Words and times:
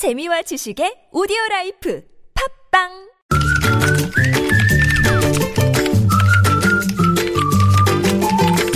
재미와 0.00 0.40
지식의 0.40 1.12
오디오 1.12 1.36
라이프 1.50 2.00
팟빵 2.72 2.88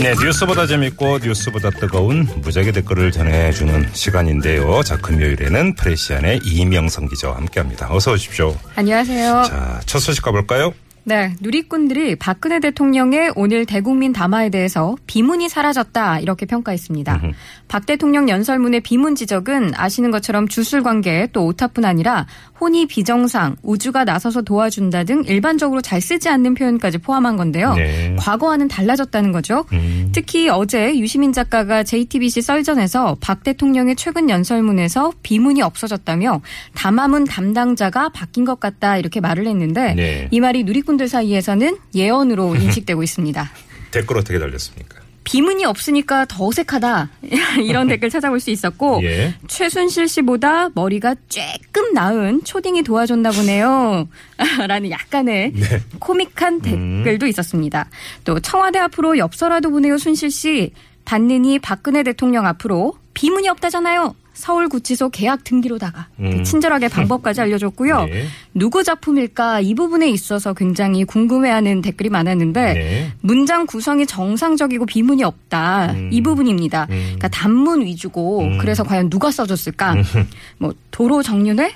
네, 0.02 0.12
뉴스보다 0.22 0.66
재밌고 0.66 1.20
뉴스보다 1.20 1.70
뜨거운 1.70 2.28
무적의 2.42 2.72
댓글을 2.72 3.10
전해주는 3.10 3.94
시간인데요. 3.94 4.82
자, 4.82 4.98
금요일에는 4.98 5.76
프레시안의 5.76 6.40
이명선 6.44 7.08
기자와 7.08 7.36
함께합니다. 7.36 7.88
어서 7.90 8.12
오십시오. 8.12 8.54
안녕하세요. 8.74 9.44
자, 9.44 9.80
첫 9.86 10.00
소식 10.00 10.22
가볼까요? 10.22 10.74
네, 11.06 11.34
누리꾼들이 11.40 12.16
박근혜 12.16 12.60
대통령의 12.60 13.32
오늘 13.36 13.66
대국민 13.66 14.12
담화에 14.12 14.48
대해서 14.48 14.96
비문이 15.06 15.48
사라졌다 15.50 16.20
이렇게 16.20 16.46
평가했습니다. 16.46 17.20
박 17.68 17.86
대통령 17.86 18.28
연설문의 18.28 18.80
비문 18.80 19.14
지적은 19.14 19.72
아시는 19.74 20.10
것처럼 20.10 20.48
주술 20.48 20.82
관계 20.82 21.28
또 21.32 21.44
오타뿐 21.46 21.84
아니라 21.84 22.26
혼이 22.60 22.86
비정상, 22.86 23.56
우주가 23.62 24.04
나서서 24.04 24.42
도와준다 24.42 25.04
등 25.04 25.24
일반적으로 25.26 25.82
잘 25.82 26.00
쓰지 26.00 26.28
않는 26.28 26.54
표현까지 26.54 26.98
포함한 26.98 27.36
건데요. 27.36 27.74
네. 27.74 28.16
과거와는 28.18 28.68
달라졌다는 28.68 29.32
거죠. 29.32 29.64
음. 29.72 30.10
특히 30.14 30.48
어제 30.48 30.98
유시민 30.98 31.32
작가가 31.32 31.82
JTBC 31.82 32.40
썰전에서 32.40 33.16
박 33.20 33.42
대통령의 33.42 33.96
최근 33.96 34.30
연설문에서 34.30 35.12
비문이 35.22 35.60
없어졌다며 35.60 36.40
담화문 36.74 37.24
담당자가 37.24 38.10
바뀐 38.10 38.44
것 38.44 38.60
같다 38.60 38.96
이렇게 38.96 39.20
말을 39.20 39.46
했는데 39.46 39.94
네. 39.94 40.28
이 40.30 40.40
말이 40.40 40.64
누리꾼 40.64 40.93
들 40.96 41.08
사이에서는 41.08 41.76
예언으로 41.94 42.54
인식되고 42.56 43.02
있습니다. 43.02 43.50
댓글 43.90 44.18
어떻게 44.18 44.38
달렸습니까? 44.38 45.04
비문이 45.24 45.64
없으니까 45.64 46.26
더 46.26 46.46
어색하다 46.46 47.08
이런 47.64 47.88
댓글 47.88 48.10
찾아볼 48.10 48.40
수 48.40 48.50
있었고 48.50 49.00
예. 49.04 49.34
최순실 49.48 50.06
씨보다 50.06 50.68
머리가 50.74 51.14
쬐끔 51.28 51.94
나은 51.94 52.44
초딩이 52.44 52.82
도와줬나 52.82 53.30
보네요. 53.30 54.06
라는 54.68 54.90
약간의 54.90 55.52
네. 55.54 55.80
코믹한 55.98 56.60
음. 56.66 57.02
댓글도 57.04 57.26
있었습니다. 57.26 57.88
또 58.24 58.38
청와대 58.40 58.78
앞으로 58.78 59.16
엽서라도 59.18 59.70
보내요 59.70 59.96
순실 59.98 60.30
씨. 60.30 60.72
받느니 61.06 61.58
박근혜 61.58 62.02
대통령 62.02 62.46
앞으로 62.46 62.96
비문이 63.14 63.48
없다잖아요. 63.48 64.14
서울구치소 64.34 65.10
계약 65.10 65.44
등기로다가 65.44 66.08
음. 66.20 66.44
친절하게 66.44 66.88
방법까지 66.88 67.40
알려줬고요. 67.42 68.04
네. 68.04 68.26
누구 68.52 68.82
작품일까 68.82 69.60
이 69.60 69.74
부분에 69.74 70.08
있어서 70.10 70.52
굉장히 70.52 71.04
궁금해하는 71.04 71.82
댓글이 71.82 72.10
많았는데 72.10 72.74
네. 72.74 73.12
문장 73.20 73.66
구성이 73.66 74.06
정상적이고 74.06 74.86
비문이 74.86 75.24
없다 75.24 75.92
음. 75.92 76.10
이 76.12 76.20
부분입니다. 76.22 76.88
음. 76.90 77.00
그러니까 77.04 77.28
단문 77.28 77.82
위주고 77.84 78.42
음. 78.42 78.58
그래서 78.58 78.82
과연 78.84 79.08
누가 79.08 79.30
써줬을까? 79.30 79.96
뭐 80.58 80.74
도로 80.90 81.22
정윤회, 81.22 81.72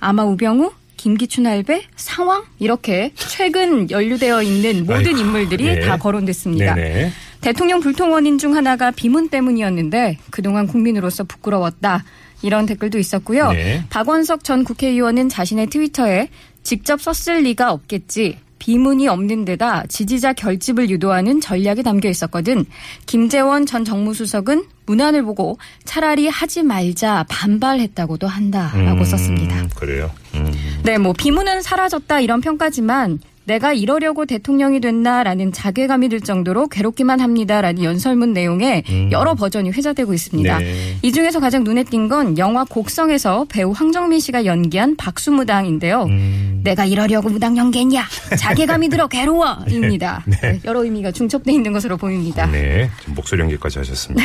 아마 0.00 0.24
우병우, 0.24 0.72
김기춘 0.96 1.46
할배, 1.46 1.82
상황 1.96 2.44
이렇게 2.60 3.12
최근 3.16 3.90
연루되어 3.90 4.42
있는 4.42 4.86
모든 4.86 5.08
아이고, 5.08 5.18
인물들이 5.18 5.66
예. 5.66 5.80
다 5.80 5.96
거론됐습니다. 5.96 6.74
네네. 6.74 7.12
대통령 7.42 7.80
불통 7.80 8.12
원인 8.12 8.38
중 8.38 8.56
하나가 8.56 8.90
비문 8.90 9.28
때문이었는데 9.28 10.18
그동안 10.30 10.66
국민으로서 10.66 11.24
부끄러웠다. 11.24 12.04
이런 12.40 12.66
댓글도 12.66 12.98
있었고요. 12.98 13.52
네. 13.52 13.84
박원석 13.90 14.44
전 14.44 14.64
국회의원은 14.64 15.28
자신의 15.28 15.68
트위터에 15.68 16.28
직접 16.62 17.00
썼을 17.00 17.42
리가 17.42 17.72
없겠지. 17.72 18.38
비문이 18.58 19.08
없는 19.08 19.44
데다 19.44 19.84
지지자 19.88 20.34
결집을 20.34 20.88
유도하는 20.88 21.40
전략이 21.40 21.82
담겨 21.82 22.08
있었거든. 22.08 22.64
김재원 23.06 23.66
전 23.66 23.84
정무수석은 23.84 24.64
문안을 24.86 25.24
보고 25.24 25.58
차라리 25.84 26.28
하지 26.28 26.62
말자 26.62 27.24
반발했다고도 27.28 28.28
한다라고 28.28 29.00
음, 29.00 29.04
썼습니다. 29.04 29.66
그래요. 29.74 30.12
음. 30.34 30.52
네, 30.84 30.98
뭐 30.98 31.12
비문은 31.12 31.62
사라졌다 31.62 32.20
이런 32.20 32.40
평가지만 32.40 33.18
내가 33.44 33.72
이러려고 33.72 34.24
대통령이 34.26 34.80
됐나라는 34.80 35.52
자괴감이 35.52 36.08
들 36.08 36.20
정도로 36.20 36.68
괴롭기만 36.68 37.20
합니다라는 37.20 37.82
연설문 37.82 38.32
내용에 38.32 38.82
음. 38.88 39.08
여러 39.12 39.34
버전이 39.34 39.70
회자되고 39.70 40.14
있습니다. 40.14 40.58
네. 40.58 40.96
이 41.02 41.12
중에서 41.12 41.40
가장 41.40 41.64
눈에 41.64 41.84
띈 41.84 42.08
건 42.08 42.36
영화 42.38 42.64
곡성에서 42.64 43.46
배우 43.48 43.70
황정민 43.72 44.20
씨가 44.20 44.44
연기한 44.44 44.96
박수무당인데요. 44.96 46.04
음. 46.04 46.60
내가 46.64 46.84
이러려고 46.84 47.30
무당 47.30 47.56
연기했냐? 47.56 48.04
자괴감이 48.38 48.88
들어 48.88 49.06
괴로워입니다. 49.08 50.24
네. 50.42 50.60
여러 50.64 50.84
의미가 50.84 51.12
중첩돼 51.12 51.52
있는 51.52 51.72
것으로 51.72 51.96
보입니다. 51.96 52.46
네. 52.46 52.90
목소리 53.06 53.40
연기까지 53.40 53.78
하셨습니다. 53.78 54.24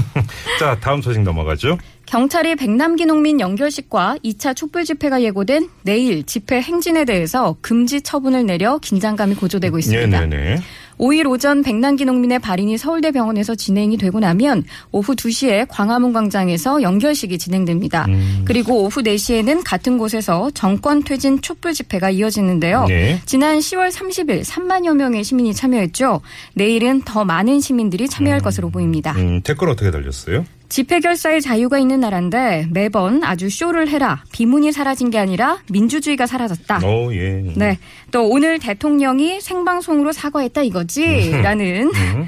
자, 0.58 0.76
다음 0.80 1.02
소식 1.02 1.22
넘어가죠. 1.22 1.78
경찰이 2.10 2.56
백남기 2.56 3.06
농민 3.06 3.38
연결식과 3.38 4.16
2차 4.24 4.56
촛불 4.56 4.84
집회가 4.84 5.22
예고된 5.22 5.68
내일 5.82 6.24
집회 6.24 6.60
행진에 6.60 7.04
대해서 7.04 7.54
금지 7.60 8.00
처분을 8.00 8.46
내려 8.46 8.78
긴장감이 8.78 9.36
고조되고 9.36 9.78
있습니다. 9.78 10.20
네네네. 10.26 10.58
5일 10.98 11.30
오전 11.30 11.62
백남기 11.62 12.04
농민의 12.04 12.40
발인이 12.40 12.76
서울대 12.78 13.12
병원에서 13.12 13.54
진행이 13.54 13.96
되고 13.96 14.18
나면 14.18 14.64
오후 14.90 15.14
2시에 15.14 15.66
광화문 15.68 16.12
광장에서 16.12 16.82
연결식이 16.82 17.38
진행됩니다. 17.38 18.06
음. 18.08 18.42
그리고 18.44 18.82
오후 18.82 19.02
4시에는 19.02 19.62
같은 19.64 19.96
곳에서 19.96 20.50
정권 20.52 21.04
퇴진 21.04 21.40
촛불 21.40 21.72
집회가 21.72 22.10
이어지는데요. 22.10 22.86
네. 22.86 23.20
지난 23.24 23.60
10월 23.60 23.92
30일 23.92 24.42
3만여 24.44 24.96
명의 24.96 25.22
시민이 25.22 25.54
참여했죠. 25.54 26.22
내일은 26.54 27.02
더 27.02 27.24
많은 27.24 27.60
시민들이 27.60 28.08
참여할 28.08 28.40
것으로 28.40 28.68
보입니다. 28.70 29.12
음, 29.12 29.42
댓글 29.42 29.68
어떻게 29.68 29.92
달렸어요? 29.92 30.44
집회 30.70 31.00
결사의 31.00 31.42
자유가 31.42 31.78
있는 31.78 31.98
나라인데 31.98 32.68
매번 32.70 33.24
아주 33.24 33.50
쇼를 33.50 33.88
해라. 33.88 34.22
비문이 34.32 34.70
사라진 34.70 35.10
게 35.10 35.18
아니라 35.18 35.58
민주주의가 35.68 36.26
사라졌다. 36.26 36.80
어, 36.84 37.12
예. 37.12 37.42
네. 37.56 37.76
또 38.12 38.28
오늘 38.28 38.60
대통령이 38.60 39.40
생방송으로 39.40 40.12
사과했다 40.12 40.62
이거지? 40.62 41.32
라는 41.42 41.90
음. 41.92 42.26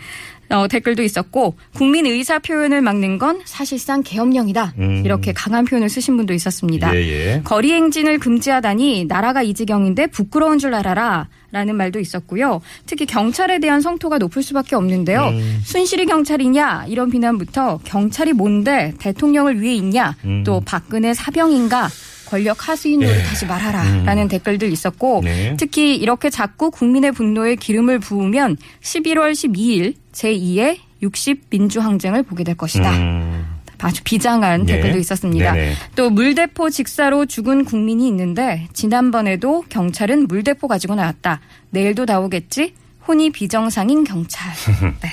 어, 0.52 0.68
댓글도 0.68 1.02
있었고 1.02 1.54
국민 1.74 2.06
의사 2.06 2.38
표현을 2.38 2.82
막는 2.82 3.18
건 3.18 3.40
사실상 3.44 4.02
계엄령이다. 4.02 4.74
음. 4.78 5.02
이렇게 5.04 5.32
강한 5.32 5.64
표현을 5.64 5.88
쓰신 5.88 6.16
분도 6.16 6.34
있었습니다. 6.34 6.94
예, 6.94 7.00
예. 7.00 7.40
거리 7.42 7.72
행진을 7.72 8.18
금지하다니 8.18 9.06
나라가 9.06 9.42
이 9.42 9.54
지경인데 9.54 10.08
부끄러운 10.08 10.58
줄 10.58 10.74
알아라. 10.74 11.28
라는 11.52 11.76
말도 11.76 12.00
있었고요. 12.00 12.62
특히 12.86 13.04
경찰에 13.04 13.58
대한 13.58 13.82
성토가 13.82 14.16
높을 14.16 14.42
수밖에 14.42 14.74
없는데요. 14.74 15.28
음. 15.28 15.60
순실이 15.64 16.06
경찰이냐 16.06 16.86
이런 16.88 17.10
비난부터 17.10 17.80
경찰이 17.84 18.32
뭔데 18.32 18.94
대통령을 18.98 19.60
위해 19.60 19.74
있냐 19.74 20.16
음. 20.24 20.44
또 20.46 20.62
박근혜 20.64 21.12
사병인가 21.12 21.90
권력 22.32 22.66
하수인으로 22.66 23.10
예. 23.10 23.22
다시 23.24 23.44
말하라라는 23.44 24.28
댓글들 24.28 24.72
있었고 24.72 25.20
네. 25.22 25.54
특히 25.58 25.96
이렇게 25.96 26.30
자꾸 26.30 26.70
국민의 26.70 27.12
분노에 27.12 27.56
기름을 27.56 27.98
부으면 27.98 28.56
11월 28.80 29.32
12일 29.32 29.96
제2의 30.12 30.78
60 31.02 31.42
민주항쟁을 31.50 32.22
보게 32.22 32.42
될 32.42 32.54
것이다. 32.54 32.90
음. 32.90 33.60
아주 33.80 34.02
비장한 34.04 34.64
네. 34.64 34.76
댓글도 34.76 34.98
있었습니다. 34.98 35.52
네네. 35.52 35.74
또 35.94 36.08
물대포 36.08 36.70
직사로 36.70 37.26
죽은 37.26 37.66
국민이 37.66 38.08
있는데 38.08 38.66
지난번에도 38.72 39.64
경찰은 39.68 40.26
물대포 40.26 40.68
가지고 40.68 40.94
나왔다. 40.94 41.40
내일도 41.68 42.06
나오겠지? 42.06 42.72
혼이 43.06 43.28
비정상인 43.30 44.04
경찰. 44.04 44.50
네. 45.02 45.10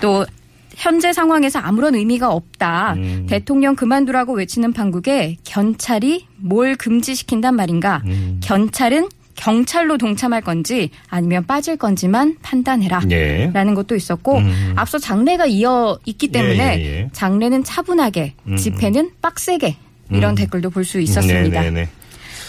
또 0.00 0.24
현재 0.76 1.12
상황에서 1.14 1.58
아무런 1.58 1.94
의미가 1.94 2.30
없다. 2.30 2.94
음. 2.98 3.26
대통령 3.28 3.74
그만두라고 3.76 4.34
외치는 4.34 4.74
판국에 4.74 5.36
경찰이 5.42 6.26
뭘 6.36 6.76
금지시킨단 6.76 7.56
말인가? 7.56 8.02
음. 8.04 8.40
경찰은 8.42 9.08
경찰로 9.36 9.96
동참할 9.98 10.42
건지 10.42 10.90
아니면 11.08 11.46
빠질 11.46 11.76
건지만 11.78 12.36
판단해라. 12.42 13.00
예. 13.10 13.50
라는 13.52 13.74
것도 13.74 13.96
있었고 13.96 14.38
음. 14.38 14.72
앞서 14.76 14.98
장례가 14.98 15.46
이어 15.46 15.98
있기 16.04 16.28
때문에 16.28 16.78
예, 16.78 16.82
예, 16.82 16.86
예. 17.00 17.08
장례는 17.12 17.64
차분하게 17.64 18.34
음. 18.48 18.56
집회는 18.56 19.10
빡세게 19.22 19.76
이런 20.10 20.32
음. 20.32 20.34
댓글도 20.36 20.70
볼 20.70 20.84
수 20.84 21.00
있었습니다. 21.00 21.60
네 21.62 21.70
네 21.70 21.82
네. 21.82 21.88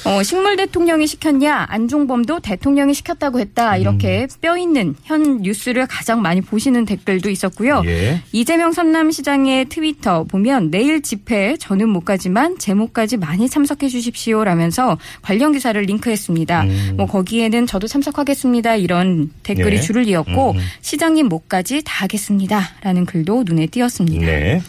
어, 0.07 0.23
식물 0.23 0.55
대통령이 0.55 1.05
시켰냐 1.05 1.67
안종범도 1.69 2.39
대통령이 2.39 2.93
시켰다고 2.93 3.39
했다 3.39 3.77
이렇게 3.77 4.21
음. 4.21 4.27
뼈 4.41 4.57
있는 4.57 4.95
현 5.03 5.41
뉴스를 5.41 5.85
가장 5.87 6.21
많이 6.21 6.41
보시는 6.41 6.85
댓글도 6.85 7.29
있었고요. 7.29 7.83
예. 7.85 8.21
이재명 8.31 8.71
성남시장의 8.71 9.65
트위터 9.65 10.23
보면 10.23 10.71
내일 10.71 11.01
집회에 11.01 11.57
저는 11.57 11.89
못 11.89 12.05
가지만 12.05 12.57
제목까지 12.57 13.17
많이 13.17 13.49
참석해 13.49 13.89
주십시오라면서 13.89 14.97
관련 15.21 15.51
기사를 15.51 15.79
링크했습니다. 15.81 16.63
음. 16.63 16.93
뭐 16.95 17.05
거기에는 17.05 17.67
저도 17.67 17.87
참석하겠습니다 17.87 18.75
이런 18.77 19.31
댓글이 19.43 19.77
예. 19.77 19.81
줄을 19.81 20.07
이었고 20.07 20.51
음. 20.51 20.59
시장님 20.81 21.27
못까지 21.27 21.81
다 21.83 22.03
하겠습니다라는 22.03 23.05
글도 23.05 23.43
눈에 23.45 23.67
띄었습니다. 23.67 24.25
네. 24.25 24.61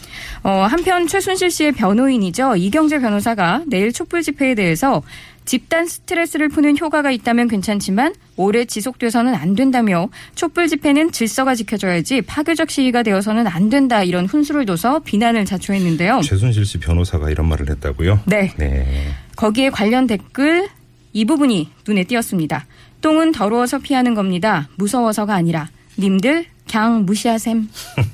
어, 0.43 0.67
한편 0.69 1.07
최순실 1.07 1.51
씨의 1.51 1.73
변호인이죠. 1.73 2.57
이경재 2.57 3.01
변호사가 3.01 3.63
내일 3.67 3.93
촛불 3.93 4.23
집회에 4.23 4.55
대해서 4.55 5.03
집단 5.45 5.87
스트레스를 5.87 6.51
푸는 6.51 6.77
효과가 6.79 7.11
있다면 7.11 7.49
괜찮지만 7.49 8.15
오래 8.37 8.67
지속돼서는 8.67 9.35
안 9.35 9.55
된다며 9.55 10.11
촛불 10.35 10.69
집회는 10.69 11.11
질서가 11.11 11.55
지켜져야지 11.55 12.21
파괴적 12.21 12.71
시위가 12.71 13.03
되어서는 13.03 13.47
안 13.47 13.71
된다 13.71 14.03
이런 14.03 14.27
훈수를 14.27 14.67
둬서 14.67 14.99
비난을 14.99 15.47
자초했는데요. 15.47 16.21
최순실 16.23 16.67
씨 16.67 16.79
변호사가 16.79 17.31
이런 17.31 17.49
말을 17.49 17.71
했다고요? 17.71 18.21
네. 18.27 18.53
네. 18.59 19.09
거기에 19.37 19.71
관련 19.71 20.07
댓글 20.07 20.69
이 21.15 21.25
부분이 21.25 21.71
눈에 21.87 22.05
띄었습니다. 22.05 22.67
똥은 23.01 23.33
더러워서 23.33 23.79
피하는 23.79 24.15
겁니다. 24.15 24.69
무서워서가 24.77 25.35
아니라 25.35 25.71
님들 25.99 26.45
그냥 26.71 27.07
무시하셈. 27.07 27.69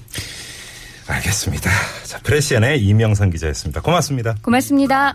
알겠습니다. 1.07 1.71
자, 2.05 2.19
프레시안의 2.23 2.83
이명선 2.85 3.31
기자였습니다. 3.31 3.81
고맙습니다. 3.81 4.35
고맙습니다. 4.43 5.15